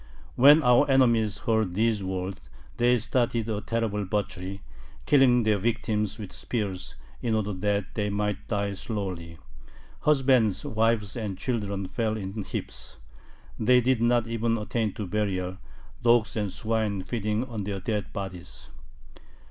When 0.35 0.63
our 0.63 0.89
enemies 0.89 1.37
heard 1.37 1.75
these 1.75 2.03
words, 2.03 2.49
they 2.77 2.97
started 2.97 3.47
a 3.47 3.61
terrible 3.61 4.03
butchery, 4.03 4.63
killing 5.05 5.43
their 5.43 5.59
victims 5.59 6.17
with 6.17 6.33
spears 6.33 6.95
in 7.21 7.35
order 7.35 7.53
that 7.53 7.93
they 7.93 8.09
might 8.09 8.47
die 8.47 8.73
slowly. 8.73 9.37
Husbands, 9.99 10.65
wives, 10.65 11.15
and 11.15 11.37
children 11.37 11.85
fell 11.87 12.17
in 12.17 12.43
heaps. 12.45 12.97
They 13.59 13.79
did 13.79 14.01
not 14.01 14.25
even 14.25 14.57
attain 14.57 14.91
to 14.93 15.05
burial, 15.05 15.59
dogs 16.01 16.35
and 16.35 16.51
swine 16.51 17.03
feeding 17.03 17.45
on 17.45 17.63
their 17.63 17.79
dead 17.79 18.11
bodies. 18.11 18.71